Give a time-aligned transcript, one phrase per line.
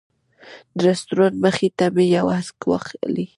[0.77, 3.25] د رسټورانټ مخې ته مې یو عکس واخلي.